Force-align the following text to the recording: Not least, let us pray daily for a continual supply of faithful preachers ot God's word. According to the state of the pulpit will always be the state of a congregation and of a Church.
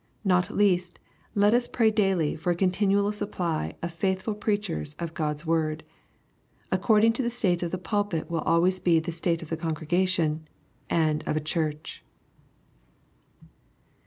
Not 0.23 0.49
least, 0.49 0.97
let 1.35 1.53
us 1.53 1.67
pray 1.67 1.91
daily 1.91 2.35
for 2.35 2.49
a 2.49 2.55
continual 2.55 3.11
supply 3.11 3.75
of 3.83 3.93
faithful 3.93 4.33
preachers 4.33 4.95
ot 4.99 5.13
God's 5.13 5.45
word. 5.45 5.83
According 6.71 7.13
to 7.13 7.21
the 7.21 7.29
state 7.29 7.61
of 7.61 7.69
the 7.69 7.77
pulpit 7.77 8.27
will 8.27 8.41
always 8.41 8.79
be 8.79 8.99
the 8.99 9.11
state 9.11 9.43
of 9.43 9.51
a 9.51 9.57
congregation 9.57 10.47
and 10.89 11.23
of 11.27 11.37
a 11.37 11.39
Church. 11.39 12.03